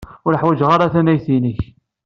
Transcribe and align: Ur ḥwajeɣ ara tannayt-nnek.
Ur 0.25 0.37
ḥwajeɣ 0.41 0.69
ara 0.71 0.91
tannayt-nnek. 0.93 1.59